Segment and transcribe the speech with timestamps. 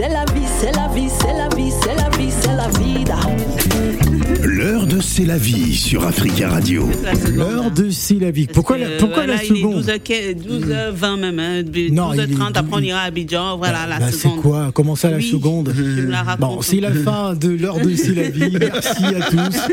[0.00, 3.29] c'est la vie, c'est la vie, c'est la vie, c'est la vie, c'est la vida.
[5.00, 6.86] De C'est la vie sur Africa Radio.
[7.34, 8.46] L'heure de C'est la vie.
[8.46, 13.86] Pourquoi la, pourquoi la seconde 12h20 même, hein, 12h30, après on ira à Abidjan, voilà
[13.86, 14.34] la bah, seconde.
[14.36, 14.70] C'est quoi?
[14.74, 15.72] Comment ça la Oui, seconde?
[15.74, 16.36] la.
[16.36, 18.54] Bon, c'est la fin de l'heure de C'est la vie.
[18.60, 19.56] Merci à tous.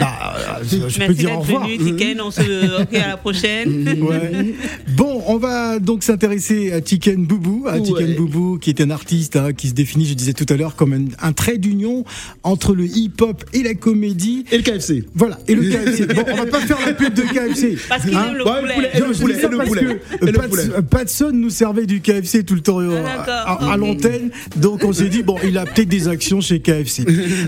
[0.00, 1.66] Bah, je, je peux Merci dire au revoir.
[1.66, 2.40] venu, Tiken, on se...
[2.82, 3.88] Ok, à la prochaine.
[4.00, 4.54] Ouais.
[4.96, 9.36] Bon, on va donc s'intéresser à Tiken Boubou, à Tiken Boubou, qui est un artiste
[9.36, 12.04] hein, qui se définit, je disais tout à l'heure, comme un, un trait d'union
[12.42, 14.44] entre le hip-hop et la comédie.
[14.52, 15.04] Et le KFC.
[15.14, 16.06] Voilà, et le KFC.
[16.06, 17.76] Bon, on va pas faire la pub de KFC.
[17.88, 18.62] Parce qu'il Hein aime le poulet.
[18.62, 19.80] le poulet, et Non, le je poulet, et le parce poulet.
[20.20, 20.62] que Et le poulet.
[20.88, 23.26] Patson nous servait du KFC tout le temps euh, d'accord.
[23.28, 27.04] à, à l'antenne, donc on s'est dit bon, il a peut-être des actions chez KFC.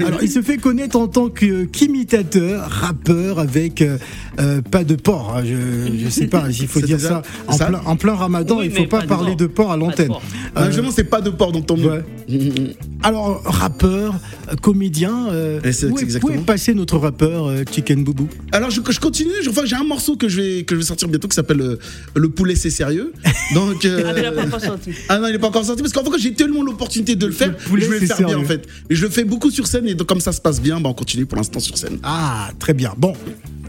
[0.06, 3.96] Alors, il se fait connaître en tant que qu'imitateur, rappeur avec euh,
[4.40, 5.34] euh, pas de porc.
[5.36, 5.42] hein.
[5.44, 8.58] Je, je sais pas s'il faut dire ça en Ça plein, en plein Ramadan.
[8.58, 10.10] Oui, il faut pas pas de parler de porc à l'antenne.
[10.12, 10.14] Euh,
[10.54, 11.90] Ah, Justement, c'est pas de porc, tant mieux.
[11.90, 12.04] ouais.
[13.02, 14.14] Alors, rappeur,
[14.50, 18.80] euh, comédien, euh, où, est, où est passé notre rappeur euh, Chicken Boubou Alors je,
[18.88, 21.28] je continue, je, enfin, j'ai un morceau que je vais, que je vais sortir bientôt
[21.28, 21.78] qui s'appelle euh,
[22.14, 23.12] Le poulet c'est sérieux.
[23.54, 24.90] Donc, euh, Ah, mais il a pas encore sorti.
[25.08, 27.32] Ah non, il n'est pas encore sorti parce qu'en fait, j'ai tellement l'opportunité de le
[27.32, 28.44] faire, poulet, je vais le c'est faire bien sérieux.
[28.44, 28.66] en fait.
[28.90, 30.88] Et je le fais beaucoup sur scène et donc comme ça se passe bien, bah,
[30.90, 31.98] on continue pour l'instant sur scène.
[32.02, 32.94] Ah, très bien.
[32.96, 33.12] Bon,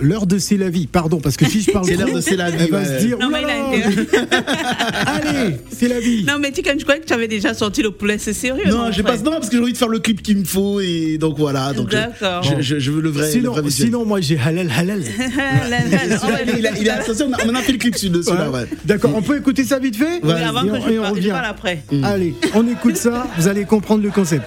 [0.02, 0.88] l'heure de C'est la vie.
[0.88, 3.00] Pardon, parce que si je parle C'est l'heure de C'est la vie, elle va ouais.
[3.00, 3.18] se dire.
[3.20, 4.30] Non, mais il a oulala,
[5.06, 6.24] Allez, c'est la vie.
[6.24, 8.70] Non, mais Tiken, je croyais que tu avais déjà sorti le poulet, c'est sérieux.
[8.70, 10.80] Non, j'ai pas non parce que j'ai envie de faire le clip qu'il me faut
[10.80, 11.74] et donc voilà.
[11.74, 12.44] Donc je, D'accord.
[12.44, 13.26] je, je- je veux le vrai.
[13.26, 15.04] le sinon, vrai sinon, moi j'ai halal halal.
[16.58, 18.66] Il, a- il est associé, on a, on a fait le clip sur celui-là, ouais.
[18.86, 21.04] D'accord, on peut écouter ça vite fait Oui, avant Et que on- je et on
[21.04, 21.84] parle, je parle après.
[22.04, 24.44] Allez, on écoute ça, vous allez comprendre le concept.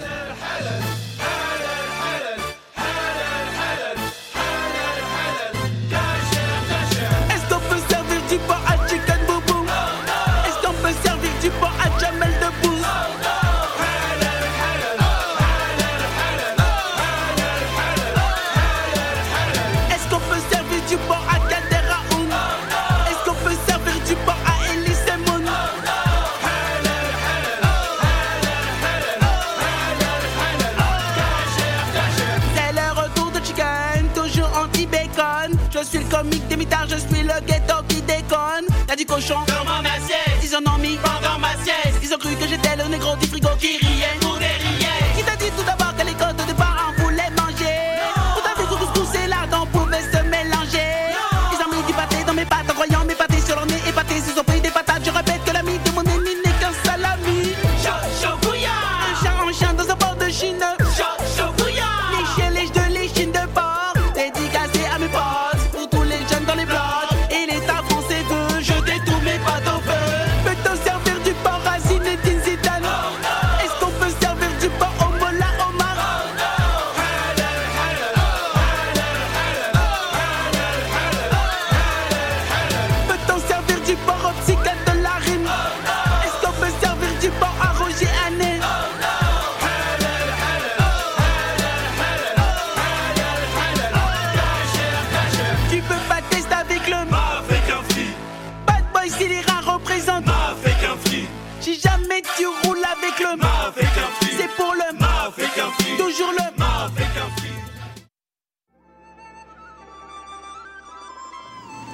[38.33, 38.65] Déconne.
[38.89, 41.99] Y'a du cochon dans ma assiette, ils en ont mis pendant ma sieste.
[42.01, 44.22] Ils ont cru que j'étais le négro du frigo qui riait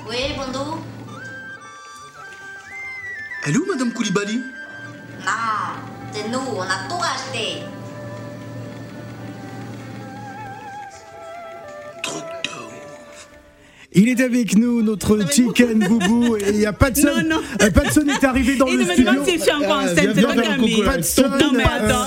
[0.10, 0.78] Oui, Bondou
[3.46, 5.32] Elle est où Madame Koulibaly Non,
[6.12, 7.64] c'est nous, on a tout racheté.
[13.92, 17.08] Il est avec nous, notre Chicken Boubou, et il n'y a pas de son.
[17.08, 17.42] Non, non.
[17.60, 19.12] Euh, Patson est arrivé dans Il le me studio.
[19.12, 20.58] demande si je suis encore viens c'est pas là.
[20.86, 22.06] Patson, Non, mais euh, attends.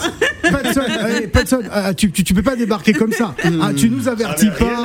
[0.52, 3.34] Patson, allez, Patson, ah, tu, tu, tu peux pas débarquer comme ça.
[3.60, 4.81] Ah, tu nous avertis pas.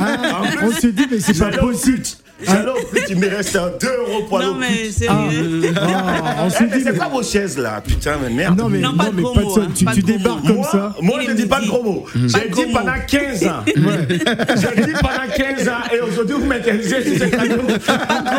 [0.00, 2.02] Ah, plus, on s'est dit, mais c'est pas possible.
[2.44, 5.72] J'allais au pute, il me reste 2 euros pour aller Non, mais sérieux.
[5.80, 8.58] Ah, on s'est mais dit, c'est mais- quoi vos chaises là Putain, mais merde.
[8.58, 10.06] non mais, Non, non, pas de mais gros Patson, mots, hein, tu, pas tu de
[10.06, 10.96] débarques comme moi, ça.
[11.02, 12.04] moi je me dis pas de gros mots.
[12.12, 12.98] Pas de J'ai dit pendant mots.
[13.06, 13.64] 15 ans.
[13.64, 17.56] J'ai dit pendant 15 ans et aujourd'hui vous m'interrogez sur cette radio.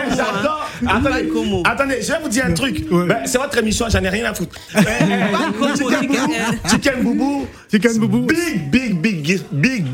[0.10, 0.70] J'adore.
[0.86, 1.64] Attendez, Pas de gros mots.
[1.66, 2.86] attendez, je vais vous dire un truc.
[2.92, 3.06] Ouais.
[3.06, 4.54] Ben, c'est votre émission, j'en ai rien à foutre.
[4.76, 6.08] Eh, eh, Pas de Chicken.
[6.08, 7.48] Boubou, Chicken Boubou.
[7.72, 8.20] Chicken Boubou.
[8.28, 9.86] Big, big, big, big, big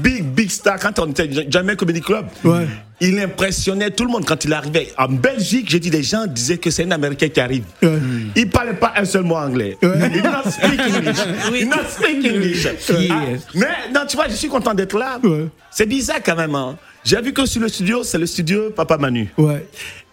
[0.77, 0.79] star.
[0.93, 2.67] Quand on était jamais Comedy Club, Ouais.
[3.01, 4.91] il impressionnait tout le monde quand il arrivait.
[4.97, 7.63] En Belgique, j'ai dit, les gens disaient que c'est un Américain qui arrive.
[7.81, 7.97] Ouais.
[8.35, 9.77] Il parlait pas un seul mot anglais.
[9.81, 10.11] Ouais.
[10.13, 11.17] Il not speak English.
[11.51, 11.59] Oui.
[11.61, 12.67] Il not speak English.
[13.09, 13.15] Ah,
[13.55, 15.19] mais non, tu vois, je suis content d'être là.
[15.23, 15.47] Ouais.
[15.71, 16.55] C'est bizarre quand même.
[16.55, 16.77] Hein.
[17.03, 19.29] J'ai vu que sur le studio, c'est le studio Papa Manu.
[19.37, 19.65] Ouais.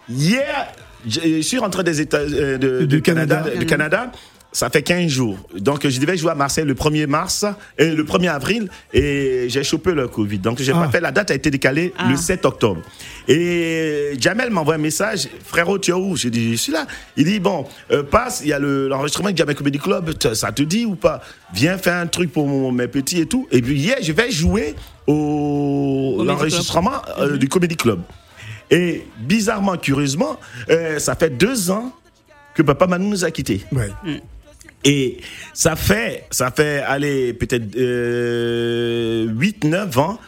[0.09, 0.67] Hier,
[1.07, 3.59] je je suis rentré des États euh, de, Du du Canada, Canada.
[3.59, 4.11] du Canada.
[4.57, 5.37] Ça fait 15 jours.
[5.55, 7.45] Donc, je devais jouer à Marseille le 1er mars,
[7.77, 10.39] et le 1er avril, et j'ai chopé le Covid.
[10.39, 10.79] Donc, j'ai Ah.
[10.79, 10.99] pas fait.
[10.99, 12.07] La date a été décalée Ah.
[12.09, 12.81] le 7 octobre.
[13.27, 16.15] Et Jamel m'envoie un message, frérot, tu es où?
[16.15, 16.87] J'ai dit, je suis là.
[17.15, 20.51] Il dit, bon, euh, passe, il y a le- l'enregistrement de Jamel Comedy Club, ça
[20.51, 21.21] te dit ou pas?
[21.53, 23.47] Viens faire un truc pour mon- mes petits et tout.
[23.51, 24.73] Et puis, hier, je vais jouer
[25.05, 27.99] au l'enregistrement euh, du Comedy Club.
[28.71, 30.37] Et bizarrement, curieusement,
[30.69, 31.93] euh, ça fait deux ans
[32.55, 33.61] que Papa Manu nous a quittés.
[33.71, 33.91] Ouais.
[34.83, 35.17] Et
[35.53, 40.19] ça fait, ça fait, allez, peut-être euh, 8, 9 ans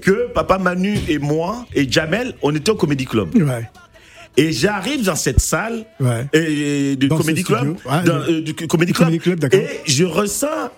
[0.00, 3.34] que Papa Manu et moi et Jamel, on était au Comedy Club.
[3.36, 3.68] Ouais.
[4.36, 6.26] Et j'arrive dans cette salle Ouais.
[6.32, 8.02] et, du Comedy Club, studio.
[8.04, 9.60] Dans, le- euh, du Comedy Club, Comedy Club, d'accord.
[9.60, 10.70] et je ressens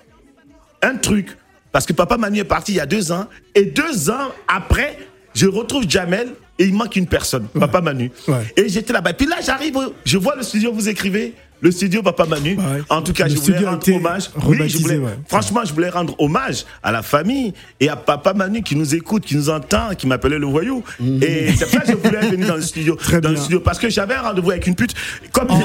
[0.82, 1.36] un truc.
[1.72, 3.26] Parce que Papa Manu est parti il y a deux ans.
[3.54, 4.98] Et deux ans après,
[5.34, 6.28] je retrouve Jamel
[6.58, 8.12] et il manque une personne, Papa Manu.
[8.56, 9.12] Et j'étais là-bas.
[9.14, 11.34] Puis là, j'arrive, je vois le studio, vous écrivez.
[11.64, 12.56] Le studio Papa Manu.
[12.58, 12.82] Ouais.
[12.90, 14.28] En tout cas, Le je voulais rendre hommage.
[14.36, 15.18] Oui, je rebaptisé, voulais, ouais.
[15.28, 19.24] franchement, je voulais rendre hommage à la famille et à Papa Manu qui nous écoute,
[19.24, 20.84] qui nous entend, qui m'appelait le voyou.
[21.22, 22.92] Et c'est pour ça que je voulais venir dans le studio.
[22.96, 23.00] Mhm.
[23.00, 23.42] Très dans le bien.
[23.44, 24.92] Studio parce que j'avais un rendez-vous avec une pute.
[25.32, 25.60] Comme bon, hein.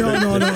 [0.00, 0.46] Non, non, non.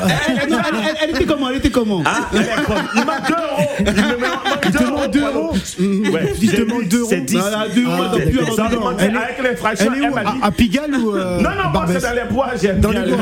[0.42, 1.48] Elle, non, elle- elle- elle était comment?
[1.50, 2.02] Elle était comment?
[2.04, 2.84] Ah, elle est conne.
[2.96, 3.70] Il manque 2 euros.
[3.78, 4.70] Il me manque
[5.06, 5.54] Te 2 manque deux euros.
[6.12, 6.56] Ouais, Il dit,
[6.88, 7.08] deux euros.
[7.10, 7.36] C'est 10.
[7.38, 8.84] Voilà, deux euros, Ah, t'as pu avoir Ça deux euros.
[8.86, 9.92] remontait Elle est- avec l'infraction.
[9.94, 10.16] Elle est où?
[10.16, 13.10] à, à Pigalle ou euh, Non, non, c'est dans les bois, j'aime Dans bien les
[13.12, 13.16] les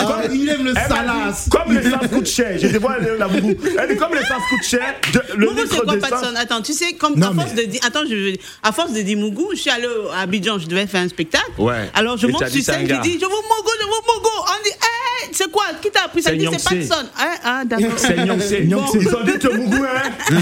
[0.00, 1.48] Ah, il aime le salace.
[1.50, 3.54] Comme l'essence coûte cher, je te vois le- la boubou.
[3.78, 6.10] Elle dit, comme l'essence coûte cher, de- le Mougou, c'est litre quoi, d'essence.
[6.10, 6.34] Patson?
[6.36, 8.92] Attends, tu sais, comme Non, à force mais- de dire, attends, je veux- à force
[8.92, 9.86] de dire Mougou, je suis allé
[10.16, 11.50] à Abidjan, je devais faire un spectacle.
[11.58, 11.90] Ouais.
[11.94, 14.28] Alors je monte sur scène, je dis, je vous Mougou, je vous Mougou.
[14.42, 15.64] On dit, hé, c'est quoi?
[15.80, 16.34] Qui t'a appris ça?
[16.34, 16.88] Dit, c'est.
[16.88, 17.04] Patson.
[17.18, 17.88] Hein, ah, d'accord.
[17.96, 18.50] C'est Nyongse.
[18.60, 18.74] Ils
[19.14, 20.36] ont dit que Mougou, hein?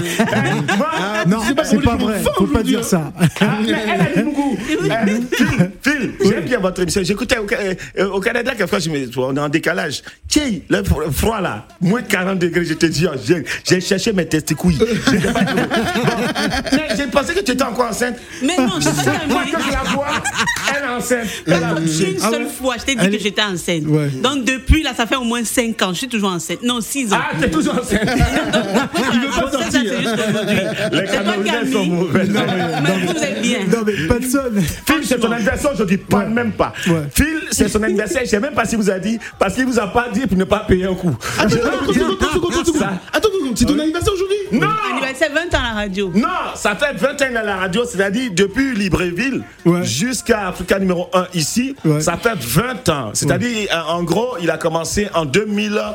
[0.77, 0.87] Moi,
[1.27, 2.21] Non, c'est pas vrai.
[2.37, 3.11] Faut pas dire ça.
[3.41, 7.01] Ah, mais elle a dit Phil, Phil, j'aime bien votre émission.
[7.03, 10.01] J'écoutais au, euh, Canada, quelquefois, je me, on est en décalage.
[10.27, 13.81] Tiens, le fro- froid là, moins de 40 degrés, je te dis, oh, j'ai j'ai
[13.81, 14.75] cherché mes testicules.
[16.71, 18.17] Mais J'ai pensé que tu étais encore enceinte.
[18.43, 19.11] Mais non, je sais pas.
[19.29, 20.07] Moi, quand je la vois,
[20.75, 21.27] elle est enceinte.
[21.47, 23.83] Une Ah seule fois, je t'ai dit que j'étais enceinte.
[23.83, 25.93] Donc depuis là, ça fait au moins 5 ans.
[25.93, 26.61] Je suis toujours enceinte.
[26.63, 27.17] Non, 6 ans.
[27.19, 28.01] Ah, t'es toujours enceinte.
[29.13, 29.88] Il veut pas sortir.
[29.89, 31.65] C'est juste.
[31.65, 32.25] Les sont mauvais.
[32.25, 33.59] Mais vous êtes bien.
[33.71, 34.39] Non, mais Patson.
[34.85, 36.73] Phil, c'est son anniversaire aujourd'hui, pas même pas.
[36.87, 37.03] Ouais.
[37.13, 39.79] Phil, c'est son anniversaire, je sais même pas s'il vous a dit, parce qu'il vous
[39.79, 41.15] a pas dit pour ne pas payer un coup.
[41.37, 42.79] Attends, attends, attends, attends, attends, attends, attends.
[42.79, 42.91] Ça.
[43.13, 44.67] Attends, attends, c'est ton anniversaire aujourd'hui Non!
[44.91, 46.11] Anniversaire 20 ans à la radio.
[46.15, 49.83] Non, ça fait 20 ans à la radio, c'est-à-dire depuis Libreville Ouais.
[49.83, 52.01] jusqu'à Africa numéro 1 ici, Ouais.
[52.01, 53.09] ça fait 20 ans.
[53.13, 55.93] C'est-à-dire, euh, en gros, il a commencé en, 2020,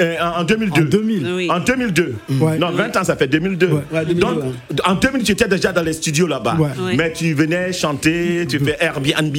[0.00, 0.82] euh, en 2002.
[0.82, 1.32] En 2000.
[1.34, 1.50] Oui.
[1.50, 2.14] En 2002.
[2.40, 2.58] Ouais.
[2.58, 3.66] Non, 20 ans, ça fait 2002.
[3.68, 3.82] Ouais.
[3.92, 4.42] Ouais, 2002, Donc,
[4.84, 6.56] en 2000, tu étais déjà dans les studios là-bas.
[6.58, 6.68] Ouais.
[6.84, 6.96] Ouais.
[6.96, 9.36] Mais tu venais chanter, tu fais Airbnb,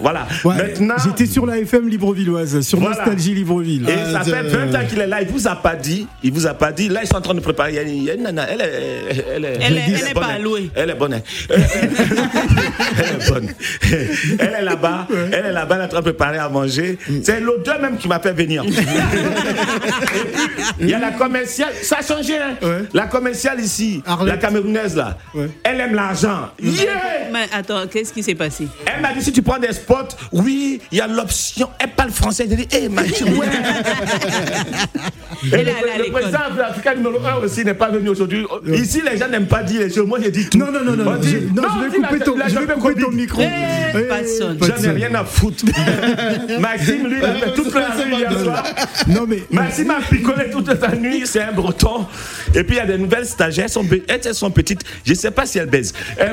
[0.00, 0.26] voilà.
[0.44, 2.96] Ouais, Maintenant, J'étais sur la FM Librevilloise, sur Voilà.
[2.96, 3.88] Nostalgie Libreville.
[3.88, 6.06] et Ah, ça fait de- 20 ans qu'il est là, il vous a pas dit,
[6.22, 8.02] il vous a pas dit, là ils sont en train de préparer, il y a-
[8.02, 8.64] il y a une nana, elle est,
[9.34, 10.70] elle est, Elle est- elle est bonne, pas allouée.
[10.74, 11.14] Elle est bonne.
[11.14, 11.22] hein.
[11.50, 13.48] elle est bonne.
[14.38, 16.98] Elle est là-bas, elle est là-bas, elle est en train de préparer à manger.
[17.22, 18.64] C'est l'odeur même qui m'a fait venir.
[20.80, 22.54] Il y a la commerciale, ça a changé, hein.
[22.62, 22.84] Ouais.
[22.92, 24.34] La commerciale ici, Arlette.
[24.34, 25.48] la camerounaise là, Ouais.
[25.64, 26.50] elle aime l'argent.
[26.62, 27.28] Yeah!
[27.32, 28.66] Mais attends, qu'est-ce qui s'est passé?
[28.94, 31.68] Elle m'a dit si tu prends des spots, oui, il y a l'option.
[31.78, 32.46] Elle parle français.
[32.50, 33.46] Elle dit, hé, m'a dit, ouais.
[35.44, 38.46] Et Elle le, le président de l'Afrique numéro 1 aussi n'est pas venu aujourd'hui.
[38.72, 40.06] Ici, les gens n'aiment pas dire les choses.
[40.06, 40.58] Moi, j'ai dit tout.
[40.58, 42.48] Non, non, non, non, On non, dit, je, non, je vais couper la- ton, la
[42.48, 43.42] je vais couper ton micro.
[43.42, 44.56] Eh, Eh, Patson.
[44.60, 45.64] J'en ai rien à foutre.
[46.60, 48.62] Maxime, lui, il a fait toute la nuit hier soir.
[49.08, 49.42] Non, mais.
[49.50, 52.06] Maxime a picolé toute la nuit, c'est un breton.
[52.54, 53.66] Et puis il y a des nouvelles stagiaires,
[54.08, 54.82] elles sont, petites.
[55.04, 55.92] Je ne sais pas si elles baisent.
[56.20, 56.26] Euh,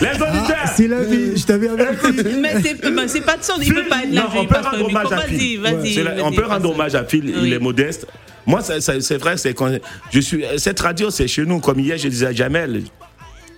[0.00, 2.08] Les auditeurs, Ah, c'est la vie, je t'avais averti.
[2.40, 4.22] Mais c'est mais c'est pas de son, il peut pas être là.
[4.34, 5.58] Non, on peut rendre hommage à Vas-y,
[5.92, 6.10] Phil.
[6.22, 6.91] on peut rendre passe.
[6.94, 8.06] Hommage à Phil, il est modeste.
[8.46, 9.70] Moi, c'est vrai, c'est quand
[10.10, 10.44] je suis.
[10.58, 11.60] Cette radio, c'est chez nous.
[11.60, 12.82] Comme hier, je disais à Jamel,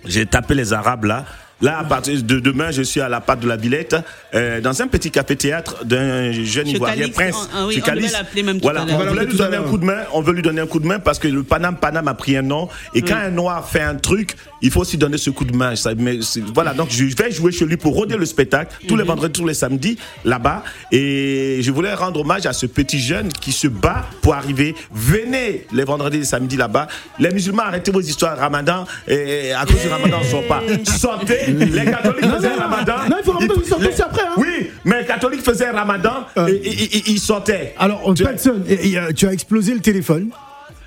[0.05, 1.25] j'ai tapé les Arabes là.
[1.61, 3.95] Là, à partir de demain, je suis à la part de la Villette,
[4.33, 7.49] euh, dans un petit café-théâtre d'un jeune Chez Ivoirien, Calix, Prince.
[7.55, 8.13] ah oui, Chez on Calix.
[8.43, 9.99] même tout voilà, à on voulait Voilà, lui donner un coup de main.
[10.13, 12.35] On veut lui donner un coup de main parce que le Panam Panam a pris
[12.35, 12.67] un nom.
[12.93, 15.75] Et quand un noir fait un truc, il faut aussi donner ce coup de main.
[15.77, 16.19] Ça, mais
[16.53, 19.07] voilà, donc je vais jouer chez lui pour rôder le spectacle tous les Mhm.
[19.09, 20.61] vendredis, tous les samedis là-bas.
[20.91, 24.75] Et je voulais rendre hommage à ce petit jeune qui se bat pour arriver.
[24.93, 26.87] Venez les vendredis et les samedis là-bas.
[27.17, 28.85] Les musulmans, arrêtez vos histoires Ramadan.
[29.07, 30.61] Et à cause du Ramadan, on ne sort pas.
[30.83, 31.44] Sortez.
[31.47, 32.93] Les catholiques faisaient Ramadan.
[33.09, 34.33] Non, il faut Ramadan, ils sortent les- aussi après, hein.
[34.37, 37.73] Oui, mais les catholiques faisaient Ramadan et- et ils sortaient.
[37.79, 40.29] Alors, Tu- Patson, et, euh, tu as explosé le téléphone.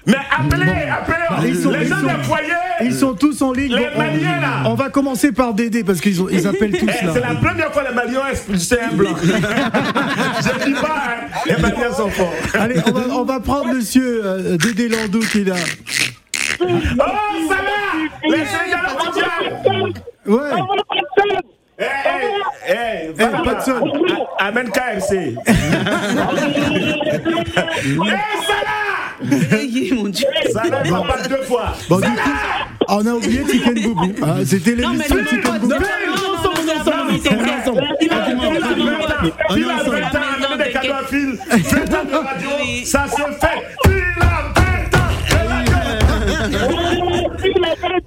[0.06, 2.48] Mais appelez, appelez Bah, ils sont- les ils gens sont- des foyers.
[2.80, 3.74] Ils sont tous en ligne.
[3.74, 4.62] Les Maliens, là.
[4.64, 7.12] On va commencer par Dédé parce qu'ils ils appellent tous Eh, là.
[7.12, 9.14] c'est la première fois que les Maliens ont expulsé un blanc.
[9.22, 12.32] Je dis pas, hein, les Maliens sont forts.
[12.54, 15.56] Allez, on va, on va prendre monsieur euh, Dédé Landau qui est là.
[16.60, 16.64] Oh,
[17.48, 19.92] ça va Les Sénégalais mondiaux
[20.28, 20.50] Ouais.
[21.80, 21.87] Eh, eh,
[22.68, 23.92] eh, Eh, Patson.
[24.38, 25.35] a- Amène KFC.
[25.47, 25.54] Eh,
[28.47, 30.26] Salah Eh, mon Dieu.
[30.52, 31.75] Salah, il va pas deux fois.
[31.88, 32.30] Bon, du coup,
[32.88, 34.12] on a oublié Chicken Boubou.
[34.23, 35.68] Ah, C'était l'émission non, Chicken non, Boubou.
[35.68, 37.82] non, non, non, non, non, non, non, on est ensemble.
[38.00, 40.73] Il va- il va- Phil a 20 ans, Phil a 20 ans, on amène des
[40.73, 41.38] cadeaux à Phil.
[41.49, 42.85] 20 ans de radio, Oui.
[42.87, 44.17] ça se fait.
[47.82, 48.00] Amenez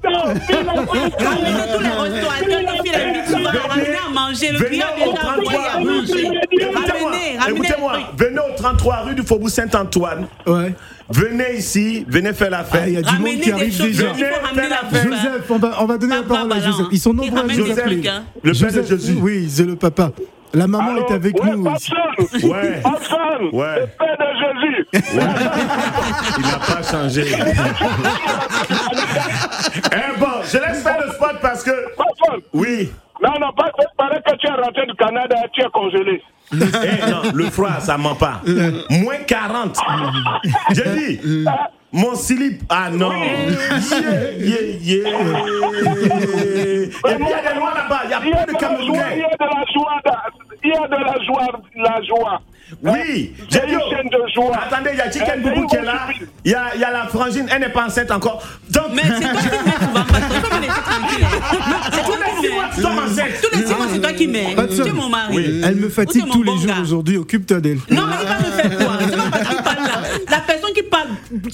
[1.73, 4.51] tous les restaurateurs qui filent les pizzas, ramenez à manger.
[4.51, 5.85] Le Venez client au vient envoyer 33 à rue.
[5.85, 6.23] manger.
[6.51, 7.55] Écoutez-moi, Ramenez, ramenez.
[7.57, 7.93] écoutez-moi.
[8.17, 10.27] Venez au 33 rue du Faubourg Saint-Antoine.
[10.45, 10.73] Ouais.
[11.09, 12.83] Venez ici, venez faire la Ah, fête.
[12.87, 14.03] Il y a du monde qui des arrive choses, déjà.
[14.13, 14.93] la bouffe.
[14.93, 15.03] hein.
[15.03, 16.59] Joseph, on va, on va donner la parole à.
[16.59, 16.87] Joseph.
[16.91, 17.43] Ils sont nombreux à
[17.75, 18.23] trucs, hein.
[18.43, 19.17] Le père de Joseph, Jésus.
[19.21, 20.11] Oui, c'est le papa.
[20.53, 21.63] La maman est avec nous.
[21.65, 21.71] Ouais.
[23.53, 23.79] Ouais.
[23.79, 24.85] le père de Jésus.
[26.37, 27.23] Il n'a pas changé.
[29.75, 31.71] eh bon, je laisse faire le spot parce que.
[32.53, 32.91] Oui.
[33.21, 36.21] non, non, pas, paraît que tu es rentré du Canada et tu es congelé.
[36.53, 36.57] Eh
[37.09, 38.41] non, le froid, ça ment pas.
[38.89, 39.77] Moins 40.
[40.71, 41.45] J'ai dit.
[41.93, 43.11] Mon slip, ah non.
[43.11, 43.27] Yeah,
[44.39, 45.09] yeah, yeah.
[45.09, 48.53] Et puis il y a des noirs là-bas, il y a pas de joie, il
[48.53, 49.25] y Camerounais.
[49.25, 50.01] a de la joie,
[50.63, 52.41] il y a de la joie, la joie.
[52.83, 53.73] Oui, j'ai dit.
[53.73, 54.55] une chaîne de joie.
[54.65, 56.07] Attendez, il y a Chicken Boubou qui est là.
[56.45, 58.41] Il y a, il y a la frangine, elle n'est pas enceinte encore.
[58.69, 59.29] Donc, Mais c'est toi
[60.49, 61.71] qui mets souvent.
[61.91, 63.33] C'est toi tous qui les six mois, mets.
[63.41, 64.55] Tous les six mois, c'est toi qui mets.
[64.75, 65.61] Tu es mon mari.
[65.63, 67.17] Elle me fatigue tous les jours aujourd'hui.
[67.17, 67.79] Occupe-toi d'elle.
[67.89, 68.97] Non, mais il va me faire quoi?
[70.29, 71.07] La personne qui parle,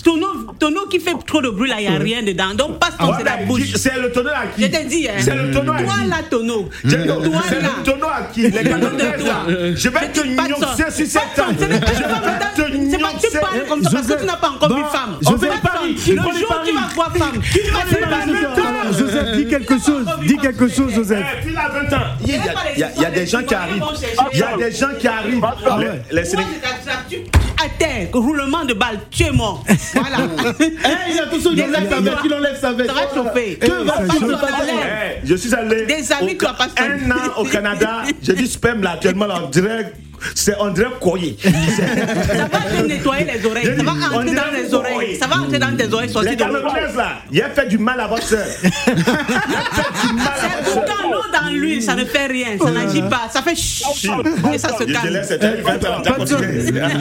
[0.04, 2.54] tonneau, tonneau qui fait trop de bruit là, il n'y a rien dedans.
[2.56, 3.74] Donc passe ton c'est la mais bouche.
[3.76, 5.14] C'est le tonneau à qui Je t'ai dit, hein.
[5.20, 6.70] C'est le tonneau à Toi qui là, tonneau.
[6.82, 9.46] Toi C'est le tonneau à qui Les toi.
[9.76, 10.20] Je vais te
[10.60, 10.92] ça.
[10.92, 11.56] sur cette table.
[11.60, 14.76] Je vais te C'est pas tu parles comme ça parce que tu n'as pas encore
[14.76, 15.18] vu femme.
[15.26, 15.82] On fait pas.
[15.84, 17.97] Le jour où tu vas voir femme, tu vas
[19.38, 20.06] dis quelque chose.
[20.26, 21.26] Dis quelque chose, Joseph.
[21.40, 22.02] Eh, puis là, 20 ans.
[22.22, 22.38] Il y a,
[22.76, 23.84] il y a- il y a des gens qui arrivent.
[24.34, 25.44] Il y a des gens qui arrivent.
[25.44, 26.02] Ah Les- ouais.
[26.12, 26.36] Les
[27.60, 29.64] à terre, roulement de balle, tu es mort.
[29.94, 30.18] Voilà.
[30.60, 32.90] Eh, il a il Des enlève sa veste, il enlève sa veste.
[32.92, 33.60] Ça va chauffer.
[33.62, 33.94] Eh, Que va
[35.24, 38.04] je suis allé Des amis, tu vas pas un an au Canada.
[38.22, 39.92] J'ai dit sperme là actuellement là, on dirait
[40.36, 41.38] c'est dirait courrier.
[41.42, 41.52] Ça
[42.52, 43.78] va te nettoyer les oreilles.
[43.78, 44.96] Ça va entrer dans les oreilles.
[44.96, 45.16] oreille.
[45.16, 46.36] Ça va entrer dans tes oreilles, Les.
[46.36, 48.46] Camerounaises là, il a fait du mal à votre soeur.
[48.64, 50.84] Il a fait du mal à C'est votre soeur.
[50.86, 54.10] pourtant l'eau dans l'huile, ça ne fait rien, ça n'agit pas, ça fait chut
[54.54, 55.22] et ça se calme.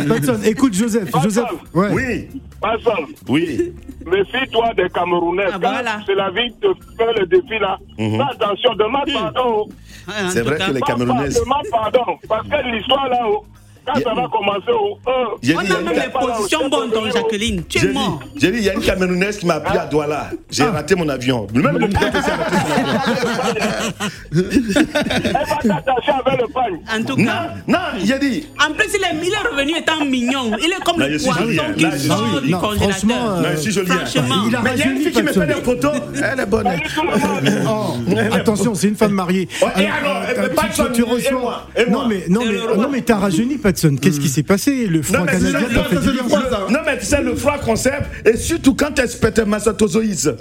[0.08, 1.08] Patson, écoute Joseph.
[1.22, 1.44] Joseph.
[1.74, 2.28] Oui,
[2.62, 3.72] Hassan, oui.
[4.06, 5.44] méfie-toi des Camerounais.
[5.48, 6.00] Ah, Quand voilà.
[6.06, 7.78] C'est la vie de faire le défi là.
[7.98, 8.16] Mhm.
[8.16, 9.66] Fais attention, demande pardon.
[10.30, 11.40] C'est vrai que les Camerounaises.
[11.40, 12.18] Demande pardon.
[12.28, 13.44] Parce que l'histoire là, oh,
[13.86, 17.92] quand ça va commencer, oh, On a même les positions bonnes, donc Jacqueline, tu es
[17.92, 18.20] mort.
[18.36, 20.30] j'ai dit, il y a une Camerounaise qui m'a pris à Douala.
[20.50, 21.46] J'ai raté mon avion.
[21.54, 23.86] Même le pilote aussi a raté son avion.
[24.32, 25.40] elle va
[25.80, 26.80] t'attacher avec le pagne.
[26.94, 27.50] En tout Non, cas.
[27.66, 28.46] non, j'ai dit.
[28.66, 30.50] En plus, il est, il est revenu étant mignon.
[30.60, 33.36] Il est comme je le poisson qui je suis sort du Non, franchement, congélateur.
[33.36, 33.90] euh, Non, je suis joli.
[33.92, 33.98] hein.
[34.04, 34.34] franchement.
[34.48, 35.92] Il a Mais il y a une fille qui me fait des photos.
[36.32, 36.68] Elle est bonne.
[37.68, 37.94] Oh,
[38.32, 39.48] attention, c'est une femme mariée.
[39.62, 42.02] Ouais, et alors, euh, euh, tu- Patson, tu reçois- moi, et moi.
[42.02, 42.76] Non mais non Et mais le roi.
[42.76, 43.96] non mais t'as rajeuni Patson.
[44.00, 44.86] Qu'est-ce qui s'est passé?
[44.86, 45.82] Le Non, froid mais c'est canadien.
[46.70, 50.36] Non, mais tu sais, le froid conserve, et surtout quand tu spermatozoïde.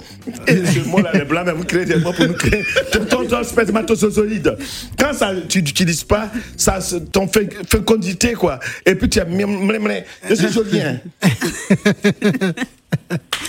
[0.46, 2.64] Et ce mot-là, les blancs, mais vous créez des mots pour nous créer.
[3.08, 4.56] Ton, spermatozoïde.
[4.98, 6.78] Quand ça, tu n'utilises pas, ça,
[7.12, 8.58] ton fé- fécondité, quoi.
[8.84, 9.26] Et puis tu as.
[10.28, 11.00] Je suis joli, hein.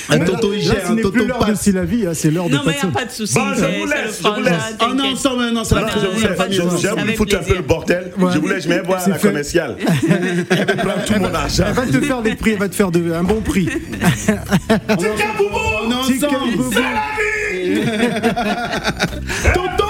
[0.09, 1.61] Un tonton un tonton passe.
[1.61, 2.87] Sylavie, hein, c'est l'heure de Non, mais il n'y Patson.
[2.89, 3.33] a pas de souci.
[3.35, 4.53] Bon, je c'est- vous c'est laisse, le je vous laisse.
[4.79, 5.29] Ah non, ça,
[5.65, 6.81] c'est la Je je, souci.
[6.81, 8.11] j'ai voulu foutre un peu le bordel.
[8.33, 9.75] Je voulais, je m'ai voir C'est la commerciale.
[10.49, 11.63] Elle tout mon argent.
[11.67, 13.65] Elle va te faire des prix, elle va te faire un bon prix.
[13.69, 16.51] Chicken Boubou On est Chicken ensemble.
[16.57, 16.71] Boubou.
[16.73, 16.87] C'est la
[17.19, 17.81] vie
[19.53, 19.85] Tonton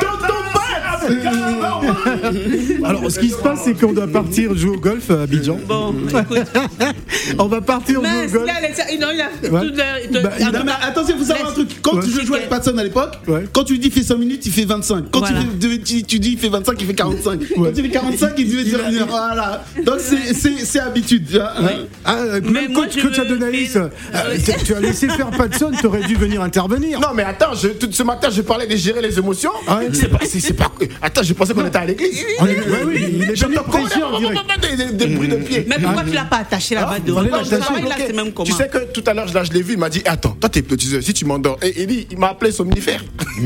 [0.00, 0.42] Tonton
[2.84, 5.58] Alors, ce qui se passe, c'est qu'on doit partir jouer au golf à Abidjan.
[5.66, 6.38] Bon, écoute.
[7.38, 8.50] On va partir jouer au golf.
[9.00, 9.50] Non, il a.
[9.50, 9.66] Ouais.
[9.68, 9.74] tout
[10.22, 11.68] Bah, il Non, mais attention, il faut savoir un truc.
[11.82, 12.02] Quand Ouais.
[12.04, 13.44] tu veux jouer avec Patson à l'époque, Ouais.
[13.52, 15.04] quand tu lui dis fais 5 minutes, il fait 25.
[15.10, 15.40] Quand Voilà.
[15.60, 17.40] tu, fais- tu, tu dis il fait 25, il fait 45.
[17.40, 17.46] Ouais.
[17.56, 19.64] Quand tu fais 45, il dit dire Voilà.
[19.84, 21.26] Donc c'est- c'est c'est habitude.
[21.30, 21.38] tu.
[22.04, 23.88] Ah, euh, Mais même coach, je coach Adonaïs, euh,
[24.44, 27.00] tu- tu as laissé faire Patson, t'aurais dû venir intervenir.
[27.00, 29.50] Non, mais attends, je- tout ce matin, je parlais de gérer les émotions.
[29.66, 30.08] Ah c'est
[30.56, 30.70] pas.
[31.00, 32.21] Attends, je pensais qu'on était à l'église.
[32.40, 34.40] On est- Ouais, oui, il est pression en direct.
[34.62, 35.66] Des, des, des bruits de pieds.
[35.68, 39.14] Mais pourquoi tu l'as pas attaché là-bas dehors même comment Tu sais que tout à
[39.14, 41.58] l'heure, là, je l'ai vu, il m'a dit Attends, toi, t'es hypnotiseur, si tu m'endors.
[41.62, 43.02] Et il dit Il m'a appelé somnifère.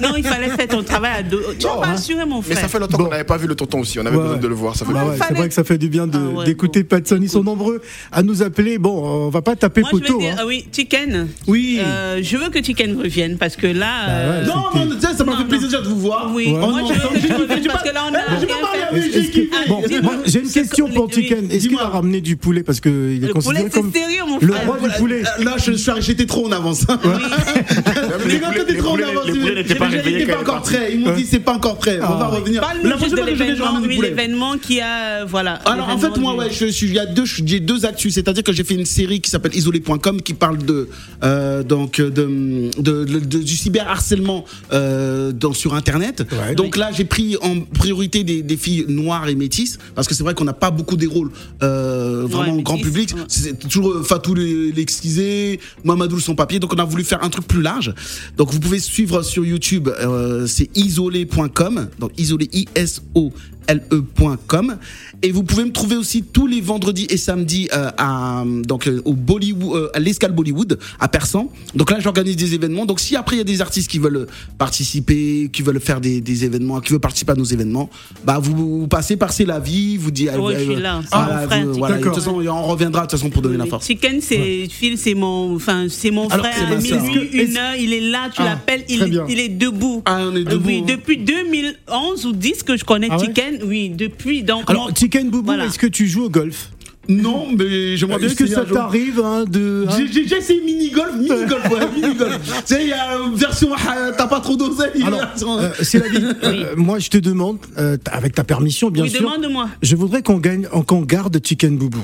[0.00, 1.44] Non, il fallait faire ton travail à deux.
[1.58, 2.58] Tu n'as pas assuré, mon Mais frère.
[2.58, 3.04] ça fait longtemps Bon.
[3.04, 4.22] qu'on n'avait pas vu le tonton aussi, on avait Ouais.
[4.22, 4.76] besoin de le voir.
[4.76, 7.18] Ça fait Bah ouais, c'est vrai que ça fait du bien Ah ouais, d'écouter Patson.
[7.20, 7.80] Ils sont nombreux
[8.12, 8.78] à nous appeler.
[8.78, 10.20] Bon, on va pas taper poteau.
[10.22, 10.36] hein.
[10.38, 11.28] ah oui, Chicken.
[11.46, 11.78] Oui.
[11.82, 14.06] Euh, je veux que Chicken revienne parce que là.
[14.06, 16.30] Bah euh, Non, non, ça m'a fait plaisir de vous voir.
[16.34, 19.68] Oui, Oh moi je veux non, que parce que là on Eh, a rien fait.
[19.68, 21.50] bon, moi, j'ai une question que- pour Chicken.
[21.50, 22.90] Est-ce qu'il a ramené du poulet parce qu'il
[23.22, 25.22] est Le considéré comme sérieux, mon le roi du poulet?
[25.42, 26.86] Là, je suis j'étais trop en avance.
[28.26, 29.26] Les Les gars, poulets- t'étais les trop en avance.
[29.26, 30.90] les poulets n'étaient pas J'ai- réveillés j'étais pas encore prêt.
[30.92, 31.98] Ils m'ont dit c'est pas encore prêt.
[32.02, 32.36] On va Ah.
[32.36, 32.60] revenir.
[32.82, 34.08] La prochaine fois que je je l'événement, ramène du oui, poulet.
[34.10, 35.20] l'événement qui a.
[35.22, 35.54] euh, Voilà.
[35.64, 38.42] Alors en fait moi ouais je suis il y a deux j'ai deux actus c'est-à-dire
[38.42, 40.88] que j'ai fait une série qui s'appelle isolé.com qui parle de
[41.22, 43.04] euh, donc de,
[43.38, 46.24] du cyberharcèlement euh, dans sur internet.
[46.32, 46.54] Ouais.
[46.54, 50.22] donc là j'ai pris en priorité des, des filles noires et métisses parce que c'est
[50.22, 51.30] vrai qu'on n'a pas beaucoup des rôles
[51.62, 53.12] euh, vraiment Ouais, au grand public.
[53.14, 53.20] ouais.
[53.28, 56.58] C'est toujours euh, Fatou le- l'exquisé, Mamadou sans papier.
[56.58, 57.94] Donc on a voulu faire un truc plus large.
[58.36, 63.32] Donc vous pouvez suivre sur YouTube, euh, c'est isolé.com, donc isolé i s o
[63.68, 64.76] l e.com
[65.22, 69.02] et vous pouvez me trouver aussi tous les vendredis et samedis euh, à donc euh,
[69.04, 71.50] au Bollywood euh, à l'escale Bollywood à Persan.
[71.74, 72.86] Donc là j'organise des événements.
[72.86, 74.26] Donc si après il y a des artistes qui veulent
[74.58, 77.90] participer, qui veulent faire des, des événements, qui veulent participer à nos événements,
[78.24, 81.46] bah vous, vous passez par C'est la vie, vous dites Ouais, je suis là, mon
[81.48, 82.14] frère, vous- voilà, de D'accord.
[82.14, 83.86] toute façon on reviendra de toute façon pour donner la force.
[83.86, 86.78] Chicken, c'est Phil, c'est mon, enfin, c'est mon Alors, frère.
[86.80, 89.02] Minuit, une heure, il est là, tu Ah, l'appelles, il,
[89.40, 90.02] est debout.
[90.04, 90.86] Ah, on est debout, Oui, hein.
[90.88, 93.26] depuis 2011 ou 10 que je connais Ah ouais?
[93.26, 93.49] Chicken.
[93.64, 94.42] Oui, depuis.
[94.42, 95.66] Donc, Alors, Chicken Boubou, Voilà.
[95.66, 96.70] est-ce que tu joues au golf?
[97.08, 99.86] Non, mais j'aimerais bien Est-ce que ça t'arrive hein, de.
[99.88, 99.96] hein?
[100.12, 102.38] J'ai- j'ai essayé mini-golf, mini-golf, ouais, mini-golf.
[102.66, 105.02] Tu sais, il y a une version, euh, t'as pas trop d'oseille.
[105.04, 106.24] euh, c'est la vie.
[106.44, 109.68] Euh, moi, je te demande, euh, avec ta permission, bien oui, sûr, demande-moi.
[109.82, 112.02] je voudrais qu'on gagne, qu'on garde Chicken Boubou.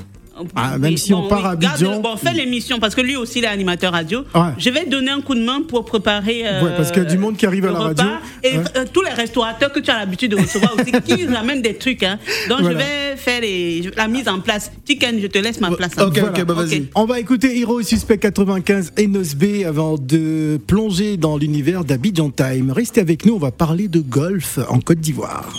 [0.55, 1.99] Ah, même Oui, si on bon, part oui, à garde- Abidjan.
[2.01, 4.19] Bon, fais l'émission parce que lui aussi, il est animateur radio.
[4.35, 4.41] Ouais.
[4.57, 6.41] Je vais donner un coup de main pour préparer.
[6.47, 8.05] euh, Ouais, parce qu'il y a du monde qui arrive à la radio.
[8.43, 8.63] Et Ouais.
[8.77, 12.03] euh, tous les restaurateurs que tu as l'habitude de recevoir aussi, qui ramènent des trucs.
[12.03, 12.19] Hein.
[12.49, 12.71] Donc, Voilà.
[12.79, 14.71] je vais faire les- la mise en place.
[14.87, 15.91] Chicken, je te laisse ma place.
[15.97, 16.29] Ok, Voilà.
[16.29, 16.87] ok, bah vas-y.
[16.95, 22.71] On va écouter Hero Suspect 95 et Nosb avant de plonger dans l'univers d'Abidjan Time.
[22.71, 25.51] Restez avec nous, on va parler de golf en Côte d'Ivoire.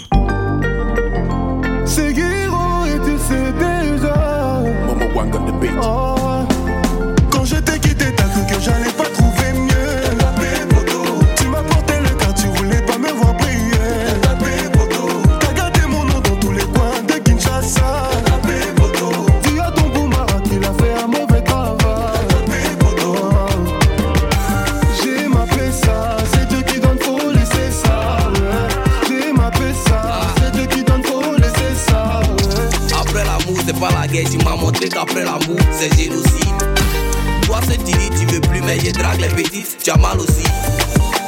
[34.86, 36.54] Qu'après l'amour, c'est génocide.
[37.42, 40.44] Toi, ce dis, tu veux plus, mais je drague les petites, tu as mal aussi.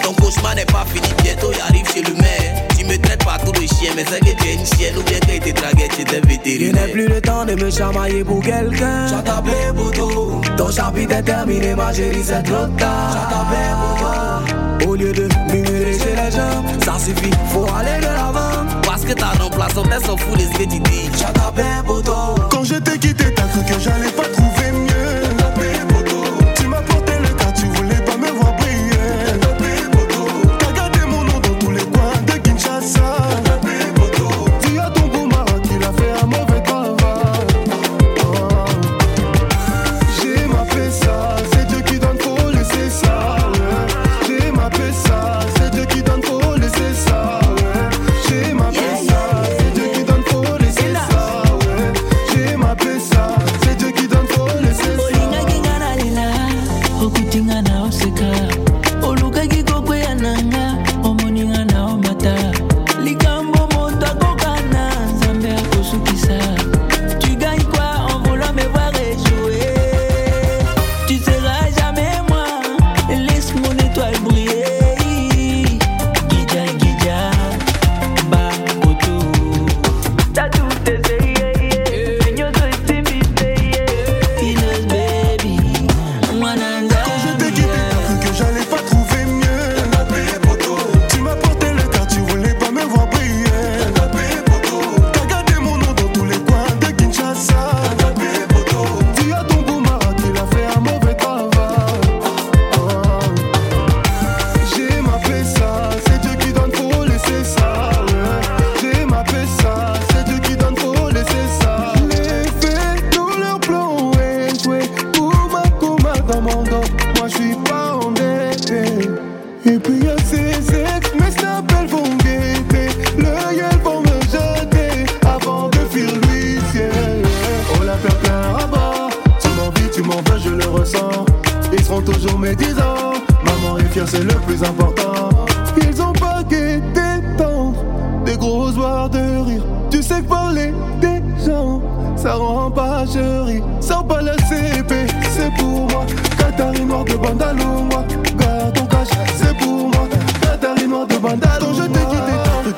[0.02, 2.66] Ton cauchemar n'est pas fini, bientôt il arrive chez le maire.
[2.78, 5.02] Tu me traites pas tout de chien, mais c'est que tu es une chienne ou
[5.02, 6.92] bien que tu dragué chez des Je n'ai vétérinaires.
[6.92, 9.06] plus le temps de me chamailler pour quelqu'un.
[9.08, 10.40] J'ai tapé poteau.
[10.56, 13.12] Ton chapitre est terminé, ma chérie, c'est trop tard.
[13.12, 14.90] J'ai tapé poteau.
[14.90, 18.69] Au lieu de murmurer chez les gens, ça suffit, faut aller de l'avant.
[19.60, 21.10] Parce que t'as remplacé, on s'en fout de ce que tu dis.
[22.50, 24.59] Quand je t'ai quitté, t'as cru que j'allais pas trouver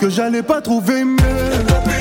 [0.02, 1.91] que j'allais pas trouver mieux.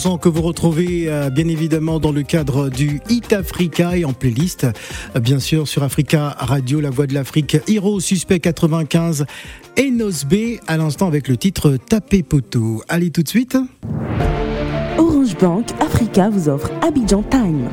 [0.00, 4.64] Que vous retrouvez euh, bien évidemment dans le cadre du Hit Africa et en playlist,
[4.64, 9.26] euh, bien sûr sur Africa Radio, La Voix de l'Afrique, Hero Suspect 95
[9.76, 12.82] et Nosbe à l'instant avec le titre Tapé poteau.
[12.88, 13.58] Allez tout de suite.
[14.96, 17.68] Orange Bank Africa vous offre Abidjan Time.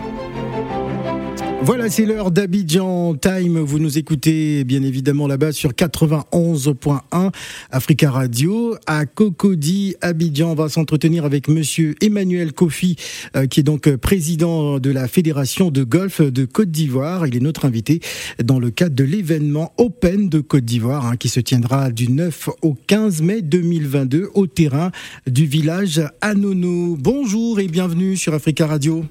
[1.63, 3.57] Voilà, c'est l'heure d'Abidjan Time.
[3.59, 7.31] Vous nous écoutez bien évidemment là-bas sur 91.1
[7.71, 8.77] Africa Radio.
[8.85, 12.95] À Cocody, Abidjan, on va s'entretenir avec monsieur Emmanuel Kofi,
[13.35, 17.25] euh, qui est donc président de la Fédération de golf de Côte d'Ivoire.
[17.25, 18.01] Il est notre invité
[18.41, 22.49] dans le cadre de l'événement Open de Côte d'Ivoire, hein, qui se tiendra du 9
[22.61, 24.91] au 15 mai 2022 au terrain
[25.25, 26.95] du village Anono.
[26.97, 29.03] Bonjour et bienvenue sur Africa Radio.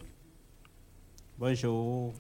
[1.39, 2.15] Bonjour.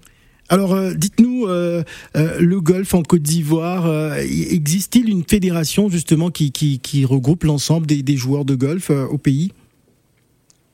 [0.48, 1.82] Alors, euh, dites-nous, euh,
[2.16, 7.86] euh, le golf en Côte d'Ivoire, existe-t-il une fédération justement qui, qui, qui regroupe l'ensemble
[7.86, 9.52] des, des joueurs de golf au pays?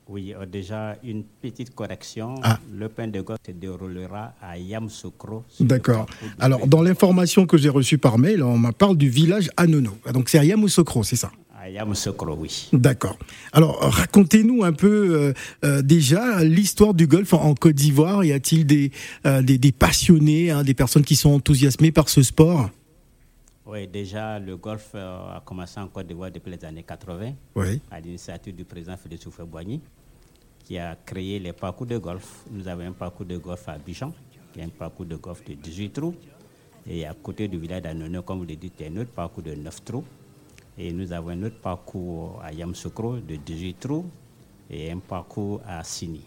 [0.08, 2.35] Oui, déjà une petite correction.
[2.42, 2.58] Ah.
[2.70, 5.44] Le pain de golf se déroulera à Yamsoukro.
[5.61, 6.04] D'accord.
[6.38, 9.92] Alors, dans l'information que j'ai reçue par mail, on me parle du village Anono.
[10.12, 11.30] Donc, c'est à Yamoussoukro, c'est ça?
[11.62, 12.68] À Yamsoukro, oui.
[12.72, 13.16] D'accord.
[13.53, 15.33] Alors, racontez-nous un peu euh,
[15.64, 18.25] euh, déjà l'histoire du golf en, en Côte d'Ivoire.
[18.25, 18.90] Y a-t-il des,
[19.27, 22.68] euh, des, des passionnés, hein, des personnes qui sont enthousiasmées par ce sport?
[23.64, 27.81] Oui, déjà, le golf euh, a commencé en Côte d'Ivoire depuis les années 80, Oui.
[27.92, 29.81] à l'initiative du président Félix Houphouët-Boigny,
[30.64, 32.40] qui a créé les parcours de golf.
[32.51, 34.12] Nous avons un parcours de golf à Bijan,
[34.53, 36.16] qui est un parcours de golf de 18 trous.
[36.88, 39.12] Et à côté du village d'Anono, comme vous le dites, il y a un autre
[39.12, 40.03] parcours de 9 trous.
[40.78, 44.06] Et nous avons un autre parcours à Yamsoukro de 18 trous
[44.70, 46.20] et un parcours à Sini.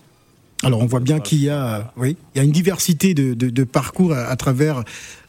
[0.64, 3.50] Alors on voit bien qu'il y a, oui, il y a une diversité de, de-
[3.50, 4.84] de parcours à, à travers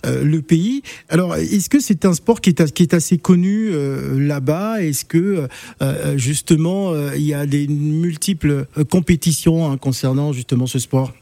[0.07, 0.83] euh, le pays.
[1.09, 4.83] Alors est-ce que c'est un sport qui est, as- qui est assez connu euh, là-bas?
[4.83, 5.49] Est-ce que
[5.83, 11.13] euh, justement il y a des multiples compétitions hein, concernant justement ce sport?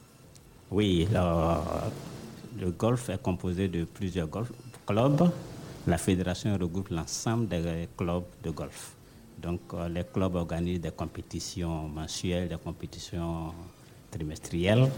[0.71, 4.49] Oui, le, le golf est composé de plusieurs golf
[4.87, 5.31] clubs.
[5.87, 8.95] La fédération regroupe l'ensemble des clubs de golf.
[9.37, 13.53] Donc, euh, les clubs organisent des compétitions mensuelles, des compétitions
[14.11, 14.91] trimestrielles.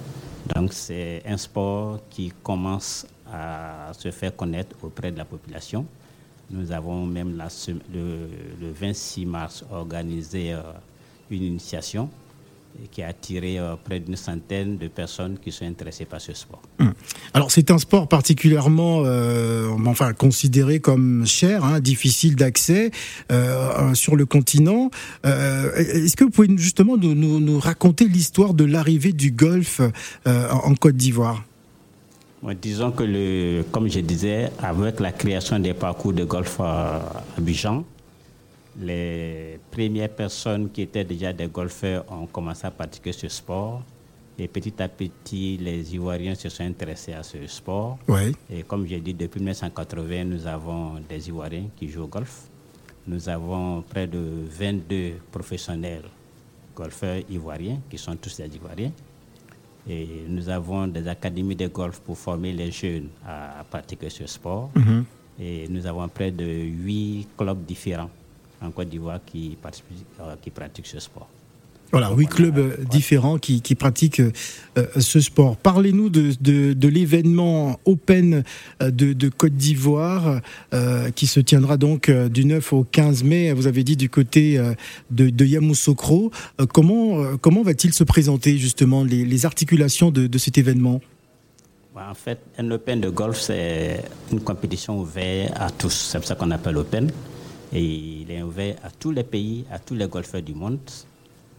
[0.55, 5.85] Donc, c'est un sport qui commence à se faire connaître auprès de la population.
[6.51, 7.37] Nous avons même
[7.92, 8.29] le,
[8.61, 10.61] le 26 mars organisé euh,
[11.31, 12.09] une initiation
[12.93, 16.61] qui a attiré euh, près d'une centaine de personnes qui sont intéressées par ce sport.
[17.35, 22.91] Alors c'est un sport particulièrement, euh, enfin considéré comme cher, hein, difficile d'accès
[23.33, 24.91] euh, sur le continent.
[25.25, 29.81] Est-ce que vous pouvez justement nous, nous- nous raconter l'histoire de l'arrivée du golf
[30.27, 31.45] en Côte d'Ivoire?
[32.62, 37.85] Disons que, le, comme je disais, avec la création des parcours de golf à Abidjan,
[38.81, 43.83] les premières personnes qui étaient déjà des golfeurs ont commencé à pratiquer ce sport.
[44.39, 47.99] Et petit à petit, les Ivoiriens se sont intéressés à ce sport.
[48.51, 52.43] Et comme j'ai dit, depuis 1980, nous avons des Ivoiriens qui jouent au golf.
[53.07, 56.03] Nous avons près de 22 professionnels
[56.75, 58.93] golfeurs ivoiriens, qui sont tous des Ivoiriens.
[59.89, 64.69] Et nous avons des académies de golf pour former les jeunes à pratiquer ce sport.
[64.75, 65.05] Mhm.
[65.39, 68.11] Et nous avons près de huit clubs différents
[68.62, 69.57] en Côte d'Ivoire qui,
[70.21, 71.29] euh, qui pratiquent ce sport.
[71.92, 75.57] Voilà, huit clubs euh, différents qui, qui pratiquent euh, ce sport.
[75.57, 78.42] Parlez-nous de, de, de l'événement Open
[78.81, 80.40] de, de Côte d'Ivoire
[80.75, 84.61] euh, qui se tiendra donc du 9 au 15 mai, vous avez dit du côté
[85.11, 86.33] de, Yamoussoukro.
[86.73, 91.01] Comment comment va-t-il se présenter justement les, les articulations de, de cet événement?
[91.95, 96.09] Bah, En fait, un Open de golf, c'est une compétition ouverte à tous.
[96.11, 97.11] C'est pour ça qu'on appelle Open.
[97.72, 100.79] Et il est ouvert à tous les pays, à tous les golfeurs du monde.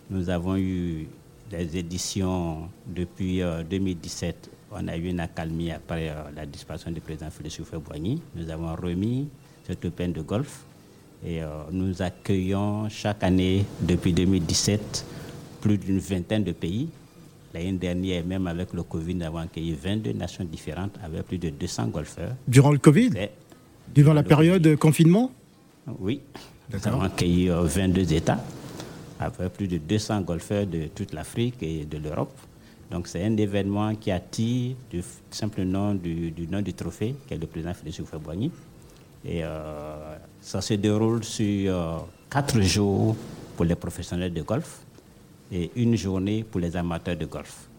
[0.10, 1.08] Nous avons eu
[1.52, 4.50] des éditions depuis euh, 2017.
[4.72, 8.22] On a eu une accalmie après euh, la disparition du président Félix Houphouët-Boigny.
[8.36, 9.28] Nous avons remis
[9.66, 10.64] cette Open de golf
[11.26, 15.06] et euh, nous accueillons chaque année depuis 2017
[15.62, 16.90] plus d'une vingtaine de pays.
[17.54, 21.50] L'année dernière, même avec le Covid, nous avons accueilli 22 nations différentes avec plus de
[21.50, 22.36] 200 golfeurs.
[22.48, 23.12] Durant le Covid?
[23.94, 25.32] Durant la période de confinement?
[25.88, 26.22] Oui,
[26.70, 28.44] nous avons accueilli euh, 22 États
[29.20, 32.38] avec plus de 200 golfeurs de toute l'Afrique et de l'Europe.
[32.92, 37.34] Donc c'est un événement qui attire du simple nom du, du nom du trophée, qui
[37.34, 38.52] est le président Félix Houphouët-Boigny.
[39.24, 43.16] Et euh, ça se déroule sur euh, quatre jours
[43.56, 44.82] pour les professionnels de golf
[45.54, 47.70] et une journée pour les amateurs de golf.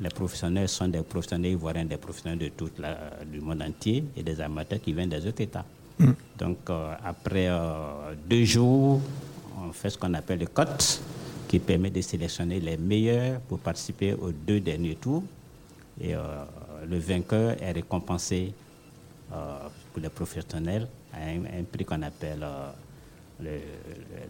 [0.00, 2.96] Les professionnels sont des professionnels ivoiriens, des professionnels de tout la,
[3.30, 5.66] du monde entier et des amateurs qui viennent des autres États.
[6.38, 9.00] Donc euh, après euh, deux jours,
[9.62, 11.00] on fait ce qu'on appelle le cote,
[11.48, 15.22] qui permet de sélectionner les meilleurs pour participer aux deux derniers tours.
[16.00, 16.44] Et euh,
[16.88, 18.52] le vainqueur est récompensé
[19.92, 22.40] pour les professionnels à un, un prix qu'on appelle
[23.40, 23.60] le- le-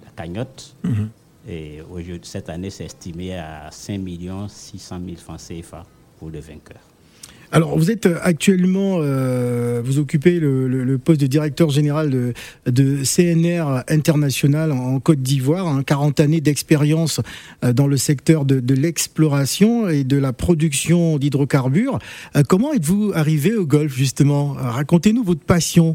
[0.05, 0.75] la cagnotte.
[0.85, 1.09] Mhm.
[1.49, 1.83] Et
[2.23, 4.01] cette année, c'est estimé à 5
[4.49, 5.85] 600 000 francs CFA
[6.19, 6.79] pour le vainqueur.
[7.55, 12.09] Alors, vous êtes euh, actuellement, euh, vous occupez le, le- le poste de directeur général
[12.11, 12.33] de,
[12.65, 17.21] de CNR International en Côte d'Ivoire, hein, 40 années d'expérience
[17.63, 21.99] euh, dans le secteur de, de l'exploration et de la production d'hydrocarbures.
[22.37, 24.55] Euh, comment êtes-vous arrivé au golf, justement?
[24.55, 25.95] Racontez-nous votre passion.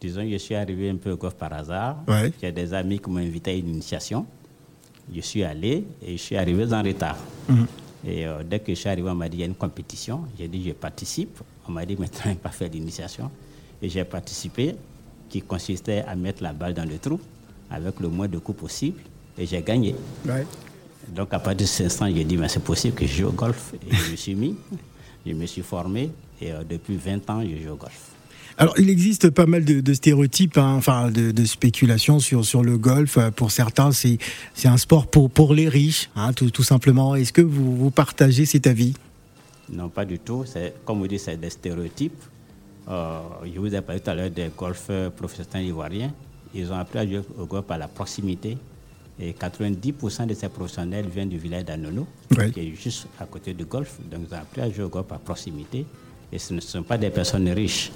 [0.00, 2.02] Disons, je suis arrivé un peu au golf par hasard.
[2.06, 2.32] Ouais.
[2.40, 4.24] J'ai des amis qui m'ont invité à une initiation.
[5.12, 7.18] Je suis allé et je suis arrivé en retard.
[7.48, 7.66] Mhm.
[8.04, 10.24] Et euh, dès que je suis arrivé, on m'a dit il y a une compétition.
[10.38, 11.38] J'ai dit je participe.
[11.68, 13.30] On m'a dit maintenant il n'y a pas faire l'initiation.
[13.80, 14.76] Et j'ai participé,
[15.28, 17.18] qui consistait à mettre la balle dans le trou
[17.70, 19.00] avec le moins de coups possible.
[19.38, 19.94] Et j'ai gagné.
[21.08, 23.32] Donc à partir de cet instant, j'ai dit mais c'est possible que je joue au
[23.32, 23.74] golf.
[23.74, 24.56] Et je me suis mis,
[25.26, 26.10] je me suis formé.
[26.40, 28.11] Et euh, depuis 20 ans, je joue au golf.
[28.58, 32.62] Alors, il existe pas mal de, de stéréotypes, hein, enfin, de, de spéculations sur, sur
[32.62, 33.16] le golf.
[33.18, 34.18] Euh, Pour certains, c'est
[34.54, 37.14] c'est un sport pour, pour les riches, hein, tout, tout simplement.
[37.14, 38.94] Est-ce que vous, vous partagez cet avis?
[39.70, 40.44] Non, pas du tout.
[40.46, 42.22] C'est, comme vous dites, c'est des stéréotypes.
[42.88, 43.20] Euh,
[43.52, 46.12] je vous ai parlé tout à l'heure des golfeurs professionnels ivoiriens.
[46.54, 48.58] Ils ont appris à jouer au golf par la proximité.
[49.20, 52.50] Et 90% de ces professionnels viennent du village d'Anono, Ouais.
[52.50, 53.98] qui est juste à côté du golf.
[54.10, 55.86] Donc, ils ont appris à jouer au golf par proximité.
[56.32, 57.92] Et ce ne sont pas des personnes riches.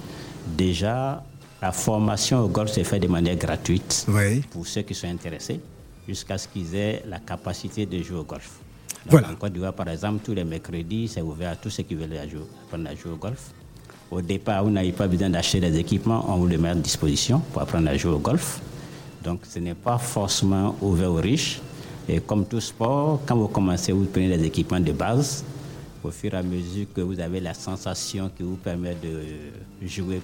[0.55, 1.23] Déjà,
[1.61, 4.05] la formation au golf se fait de manière gratuite
[4.51, 5.59] pour ceux qui sont intéressés,
[6.07, 8.59] jusqu'à ce qu'ils aient la capacité de jouer au golf.
[9.05, 9.31] Donc, Voilà.
[9.31, 12.13] En Côte d'Ivoire, par exemple, tous les mercredis, c'est ouvert à tous ceux qui veulent
[12.17, 13.51] à jouer- apprendre à jouer au golf.
[14.11, 17.39] Au départ, vous n'avez pas besoin d'acheter des équipements, on vous les met à disposition
[17.51, 18.61] pour apprendre à jouer au golf.
[19.23, 21.59] Donc, ce n'est pas forcément ouvert aux riches.
[22.07, 25.43] Et comme tout sport, quand vous commencez, vous prenez des équipements de base.
[26.03, 30.21] Au fur et à mesure que vous avez la sensation qui vous permet de jouer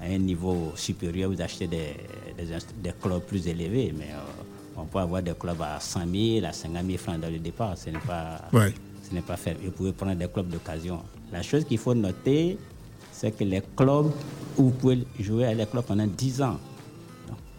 [0.00, 1.94] à un niveau supérieur, vous achetez des,
[2.36, 2.44] des,
[2.82, 3.94] des clubs plus élevés.
[3.96, 7.30] Mais euh, on peut avoir des clubs à 100 000, à 50 000 francs dans
[7.30, 7.76] le départ.
[7.78, 8.72] Ce n'est pas, Ouais.
[9.08, 9.56] ce n'est pas fait.
[9.62, 11.00] Vous pouvez prendre des clubs d'occasion.
[11.32, 12.58] La chose qu'il faut noter,
[13.12, 14.10] c'est que les clubs,
[14.56, 16.58] vous pouvez jouer à les clubs pendant 10 ans.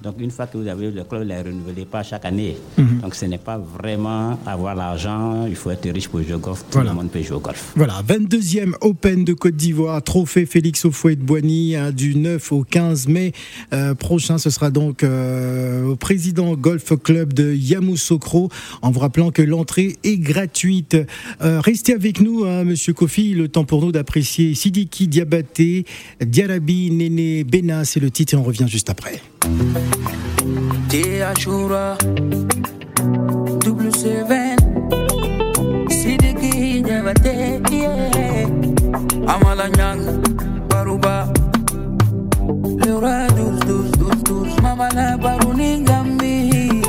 [0.03, 2.55] Donc une fois que vous avez le club, ne les renouvelez pas chaque année.
[2.77, 2.99] Mhm.
[3.01, 6.59] Donc ce n'est pas vraiment avoir l'argent, il faut être riche pour jouer au golf.
[6.59, 6.91] Tout Voilà.
[6.91, 7.73] le monde peut jouer au golf.
[7.75, 13.31] Voilà, 22e Open de Côte d'Ivoire, trophée Félix Houphouët-Boigny hein, du 9 au 15 mai
[13.73, 14.37] euh, prochain.
[14.37, 18.49] Ce sera donc euh, au président Golf Club de Yamoussoukro,
[18.81, 20.95] en vous rappelant que l'entrée est gratuite.
[21.41, 25.85] Euh, restez avec nous, hein, Monsieur Kofi, le temps pour nous d'apprécier Sidiki Diabaté,
[26.21, 29.21] Diarabi Néné Bena, c'est le titre et on revient juste après.
[30.89, 31.95] T Ashura
[33.59, 34.57] Double Seven.
[35.89, 39.33] Sidiki Nyabate yeah.
[39.33, 40.21] Amala Nyang
[40.69, 41.31] Baruba.
[42.83, 46.81] Leura Dus Dus Dus Dus Mamala Baruni Gambi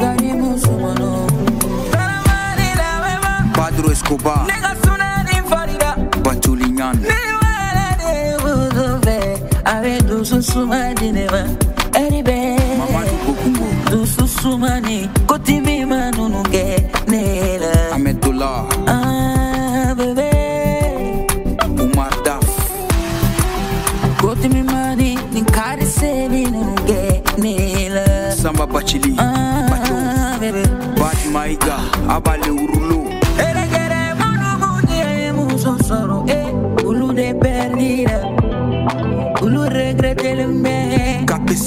[0.00, 1.26] Gani Musumano
[3.54, 5.96] Padro Escobar, Nega Sunani Farida.
[6.22, 6.96] Batulinyan,
[9.66, 11.42] are dusu suma dineva
[11.94, 12.56] eribe
[13.90, 16.66] dusu suma ni koti mi manunu ge
[17.08, 18.50] nela ametola
[18.94, 20.30] ah bebe
[21.84, 22.46] umar daf
[24.20, 28.04] koti mi mani ni kari se ni nuge nela.
[28.42, 30.62] Samba bachili ah bebe.
[31.00, 31.76] Bat maiga
[32.14, 32.80] abale uru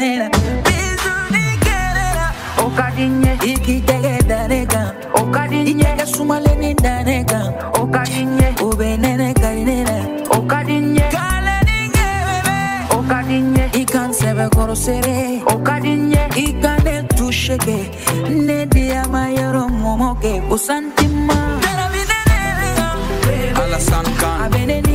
[0.00, 0.30] manera.
[2.64, 4.94] O cariñe, y quite danega.
[5.14, 7.70] O cariñe, y que sumale ni danega.
[7.78, 9.98] O ubenene o venene carinera.
[10.30, 12.60] O cariñe, cale ninge bebé.
[12.96, 15.42] O cariñe, y can se ve corosere.
[15.46, 17.90] O cariñe, y can el tuche que
[18.30, 21.60] ne dia mayero momo que usantima.
[23.62, 24.42] Alasankan.
[24.44, 24.89] Abeneni.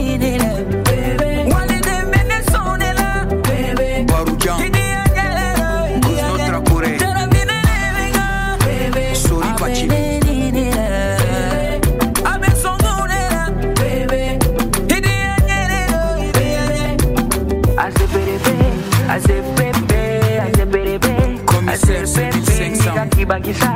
[23.45, 23.74] обижать.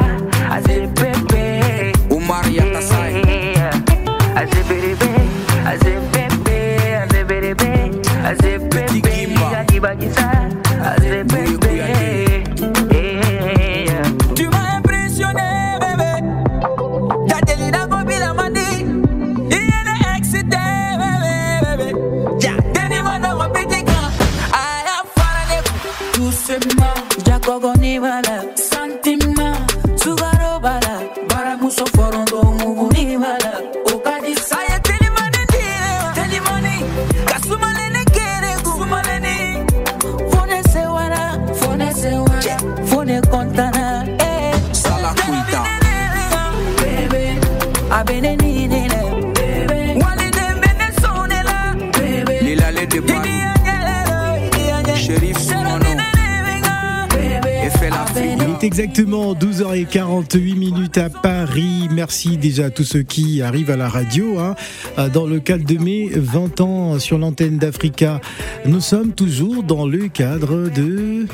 [58.79, 61.89] Exactement 12h48 minutes à Paris.
[61.91, 64.39] Merci déjà à tous ceux qui arrivent à la radio.
[64.39, 64.55] hein.
[64.97, 68.21] Euh, Dans le cadre de mes 20 ans sur l'antenne d'Africa,
[68.65, 71.25] nous sommes toujours dans le cadre de...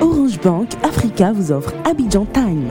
[0.00, 2.70] Orange Bank Africa vous offre Abidjan Time.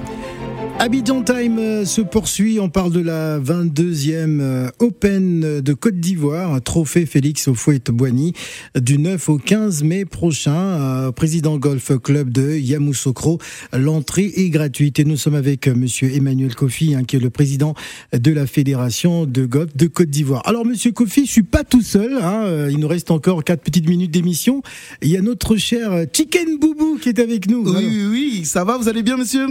[0.80, 2.60] Abidjan Time euh, se poursuit.
[2.60, 8.34] On parle de la 22e euh, Open de Côte d'Ivoire, trophée Félix Houphouët-Boigny
[8.80, 10.54] du 9 au 15 mai prochain.
[10.56, 13.40] Euh, Président Golf Club de Yamoussoukro.
[13.74, 17.74] L'entrée est gratuite et nous sommes avec Monsieur Emmanuel Kofi, hein, qui est le président
[18.13, 20.44] de la fédération de golf de Côte d'Ivoire.
[20.46, 22.20] Alors Monsieur Kofi, je suis pas tout seul.
[22.22, 24.62] hein, il nous reste encore quatre petites minutes d'émission.
[25.02, 27.63] Il y a notre cher Chicken Boubou qui est avec nous.
[27.63, 29.48] Oui, Alors, oui, oui, ça va, vous allez bien, monsieur?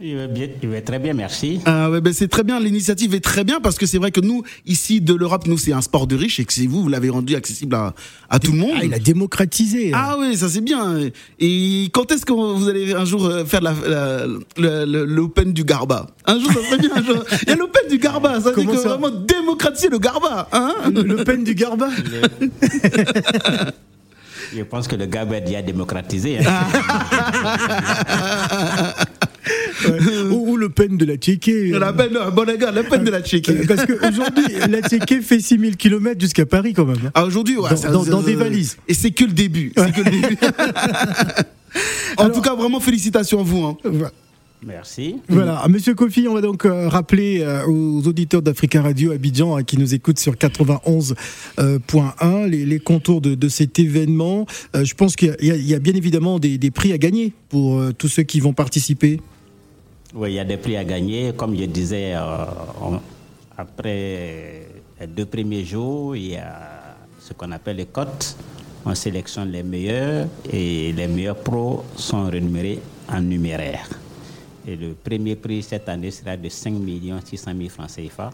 [0.00, 1.58] Il va, bien, il va très bien, merci.
[1.64, 4.20] Ah ouais, ben c'est très bien, l'initiative est très bien parce que c'est vrai que
[4.20, 6.88] nous, ici de l'Europe, nous c'est un sport de riche et que c'est vous, vous
[6.88, 7.94] l'avez rendu accessible à,
[8.30, 8.76] à tout le monde.
[8.78, 9.92] Ah, il a démocratisé.
[9.92, 9.98] hein.
[10.00, 10.98] Ah oui, ça c'est bien.
[11.40, 13.60] Et quand est-ce que vous allez un jour euh, faire
[14.56, 16.06] l'Open du Garba?
[16.26, 16.90] Un jour, ça serait bien.
[16.94, 17.24] un jour.
[17.42, 20.48] Il y a l'Open du Garba, ça veut dire vraiment démocratiser le Garba.
[20.52, 20.74] Hein?
[20.94, 21.88] Le Pen du Garba?
[24.56, 26.38] Je pense que le Gabon est déjà démocratisé.
[26.38, 26.64] hein.
[30.30, 31.70] Ou, ou le Pen de la Tchéquée.
[31.70, 33.52] La peine, non, bon les gars, la peine de la Tchéquie.
[33.66, 37.10] Parce qu'aujourd'hui, la Tchéquée fait 6000 km jusqu'à Paris quand même.
[37.14, 38.76] Ah, aujourd'hui, ouais, Dans- ça- dans- des valises.
[38.88, 39.72] Et c'est que le début.
[39.76, 40.36] C'est que le début.
[42.16, 43.64] en tout cas, vraiment félicitations à vous.
[43.64, 43.76] hein.
[44.66, 45.14] Merci.
[45.28, 49.62] Voilà, Monsieur Kofi, on va donc euh, rappeler euh, aux auditeurs d'Africa Radio Abidjan hein,
[49.62, 54.46] qui nous écoutent sur 91.1 les, les contours de, de cet événement.
[54.74, 57.78] Euh, je pense qu'il y, a- y bien évidemment des, des prix à gagner pour
[57.78, 59.20] euh, tous ceux qui vont participer.
[60.14, 61.32] Oui, il y a des prix à gagner.
[61.36, 62.44] Comme je disais, euh,
[62.80, 63.00] on-
[63.56, 64.66] après
[65.00, 68.36] les deux premiers jours, il y a ce qu'on appelle les cotes.
[68.86, 72.78] On sélectionne les meilleurs et les meilleurs pros sont rémunérés
[73.08, 73.88] en numéraire.
[74.66, 76.74] Et le premier prix cette année sera de 5
[77.24, 78.30] 600 000 francs CFA.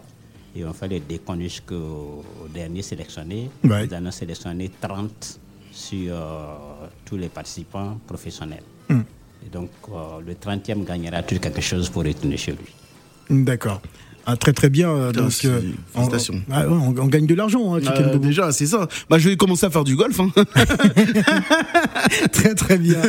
[0.55, 3.49] Et on fait le décompte jusqu'au au dernier sélectionné.
[3.87, 5.39] Nous allons sélectionner 30
[5.71, 6.55] sur euh,
[7.03, 8.63] tous les participants professionnels.
[8.87, 9.01] Hmm.
[9.45, 13.43] Et donc, euh, le 30e gagnera tout quelque chose pour retourner chez lui?
[13.43, 13.81] D'accord.
[14.25, 14.89] Ah, très très bien.
[14.89, 15.61] euh, Putain, donc, c'est- euh,
[15.93, 16.07] on,
[16.51, 18.87] ah ouais, on- on gagne de l'argent, hein, Euh, déjà, c'est ça.
[19.09, 20.19] Bah, je vais commencer à faire du golf.
[20.19, 20.31] Hein.
[22.31, 23.01] très très bien.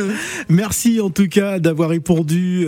[0.49, 2.67] Merci en tout cas d'avoir répondu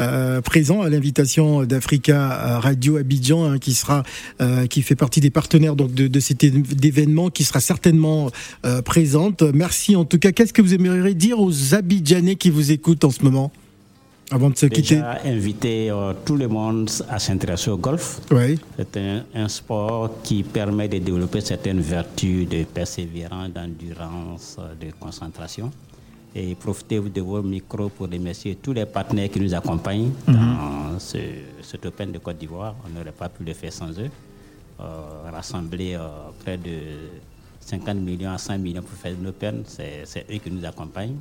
[0.00, 4.02] euh, présent à l'invitation d'Africa Radio Abidjan, hein, qui sera,
[4.40, 8.30] euh, qui fait partie des partenaires donc de, de cet événement, qui sera certainement
[8.66, 9.42] euh, présente.
[9.42, 10.32] Merci en tout cas.
[10.32, 13.52] Qu'est-ce que vous aimeriez dire aux Abidjanais qui vous écoutent en ce moment,
[14.32, 18.20] avant de se quitter Déjà, inviter euh, tout le monde à s'intéresser au golf.
[18.30, 18.58] Oui.
[18.76, 24.90] C'est un, un sport qui permet de développer certaines vertus de persévérance, d'endurance, euh, de
[24.98, 25.70] concentration.
[26.34, 31.18] Et profitez de vos micros pour remercier tous les partenaires qui nous accompagnent dans ce,
[31.60, 32.74] cet Open de Côte d'Ivoire.
[32.86, 34.08] On n'aurait pas pu le faire sans eux.
[34.80, 36.08] Euh, rassembler euh,
[36.42, 36.72] près de
[37.60, 41.16] 50 millions à 100 millions pour faire l'Open, c'est c'est eux qui nous accompagnent.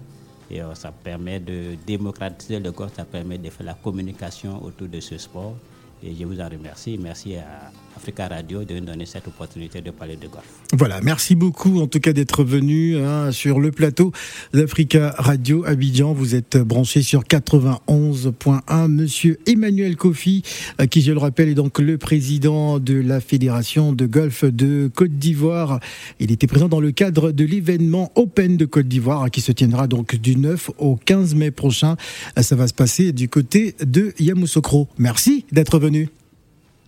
[0.51, 4.89] Et euh, ça permet de démocratiser le golf, ça permet de faire la communication autour
[4.89, 5.55] de ce sport.
[6.03, 6.97] Et je vous en remercie.
[7.01, 10.43] Merci à Africa Radio de nous donner cette opportunité de parler de golf.
[10.73, 14.11] Voilà, merci beaucoup en tout cas d'être venu hein, sur le plateau
[14.53, 16.13] d'Africa Radio Abidjan.
[16.13, 18.87] Vous êtes branché sur 91.1.
[18.87, 20.41] Monsieur Emmanuel Kofi,
[20.79, 24.89] euh, qui je le rappelle est donc le président de la Fédération de golf de
[24.93, 25.79] Côte d'Ivoire.
[26.19, 29.51] Il était présent dans le cadre de l'événement Open de Côte d'Ivoire hein, qui se
[29.51, 31.97] tiendra donc du 9 au 15 mai prochain.
[32.39, 34.87] Euh, Ça va se passer du côté de Yamoussoukro.
[34.97, 35.90] Merci d'être venu.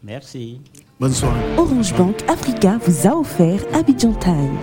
[0.03, 0.59] Merci.
[0.99, 1.41] Bonne soirée.
[1.57, 4.57] Orange Bank Africa vous a offert Abidjan Time.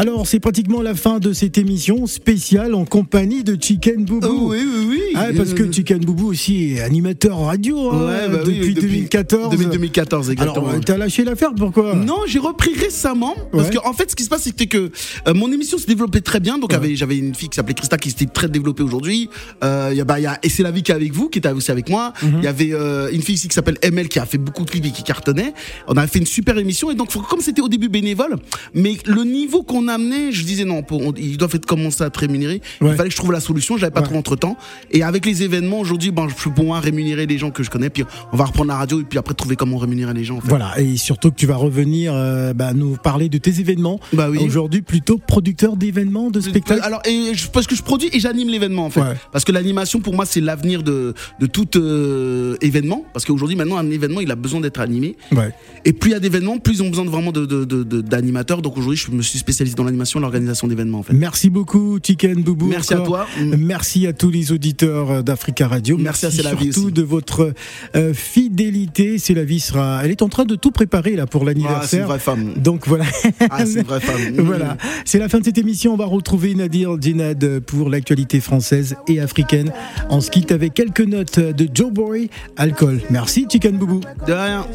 [0.00, 4.28] Alors, c'est pratiquement la fin de cette émission spéciale en compagnie de Chicken Boubou.
[4.30, 5.00] Oh, oui, oui, oui.
[5.14, 9.50] Ah, parce que Chicken Boubou aussi est animateur radio hein, bah oui, depuis, 2014.
[9.50, 10.68] Depuis 2014, exactement.
[10.68, 11.94] Alors, euh, t'as lâché l'affaire, pourquoi?
[11.96, 13.74] Non, j'ai repris récemment parce Ouais.
[13.74, 14.90] que en fait, ce qui se passe, c'était que
[15.28, 16.56] euh, mon émission se développait très bien.
[16.56, 19.28] Donc, j'avais une fille qui s'appelait Christa qui s'était très développée aujourd'hui.
[19.62, 21.28] Euh, Il y a, bah, y a et c'est la vie qui est avec vous,
[21.28, 22.14] qui était aussi avec moi.
[22.22, 22.32] Mhm.
[22.38, 24.70] Il y avait euh, une fille ici qui s'appelle ML qui a fait beaucoup de
[24.70, 25.52] clips et qui cartonnait.
[25.88, 28.36] On a fait une super émission et donc comme c'était au début bénévole,
[28.72, 32.06] mais le niveau qu'on amenait, je disais non, pour- on- ils doivent être commencer à
[32.06, 32.60] être rémunérés.
[32.80, 32.90] Ouais.
[32.90, 33.76] Il fallait que je trouve la solution.
[33.76, 34.56] J'avais pas trop entre temps.
[34.90, 37.70] Et avec les événements aujourd'hui, ben, je peux pour moi rémunérer les gens que je
[37.70, 37.90] connais.
[37.90, 40.36] Puis on va reprendre la radio et puis après trouver comment rémunérer les gens.
[40.38, 40.48] En fait.
[40.48, 44.00] Voilà, et surtout que tu vas revenir euh, bah, nous parler de tes événements.
[44.12, 44.38] Bah oui.
[44.40, 46.80] Aujourd'hui, plutôt producteur d'événements, de spectacles.
[46.82, 49.00] Alors, et je, parce que je produis et j'anime l'événement en fait.
[49.00, 49.14] Ouais.
[49.32, 53.04] Parce que l'animation pour moi c'est l'avenir de, de tout euh, événement.
[53.12, 55.16] Parce qu'aujourd'hui maintenant un événement il a besoin d'être animé.
[55.32, 55.52] Ouais.
[55.84, 58.00] Et plus il y a d'événements, plus ils ont besoin de, vraiment de, de- de-
[58.00, 58.62] d'animateurs.
[58.62, 61.14] Donc aujourd'hui je me suis spécialisé dans l'animation et l'organisation d'événements en fait.
[61.14, 62.66] Merci beaucoup, Chicken Boubou.
[62.66, 63.26] Merci à toi.
[63.40, 63.54] Mm.
[63.56, 65.96] Merci à tous les auditeurs euh, d'Africa Radio.
[65.98, 66.92] Merci à C'est la vie surtout aussi.
[66.92, 67.54] de votre
[67.96, 69.18] euh, fidélité.
[69.18, 70.00] C'est la vie sera.
[70.04, 72.06] Elle est en train de tout préparer là pour Ah, c'est une l'anniversaire.
[72.06, 72.52] vraie femme.
[72.58, 73.04] Donc voilà.
[73.48, 74.34] Ah, c'est une vraie femme.
[74.34, 74.40] Mm.
[74.42, 74.76] voilà.
[75.06, 75.94] C'est la fin de cette émission.
[75.94, 79.72] On va retrouver Nadir Djinad pour l'actualité française et africaine.
[80.10, 83.00] On se quitte avec quelques notes de Joe Boy, Alcool.
[83.08, 84.00] Merci, Chicken Boubou.
[84.26, 84.66] De rien.